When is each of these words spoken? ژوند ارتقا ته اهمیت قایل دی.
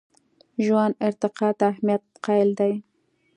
ژوند 0.65 0.93
ارتقا 1.07 1.49
ته 1.57 1.63
اهمیت 1.71 2.03
قایل 2.25 2.49
دی. 2.59 2.73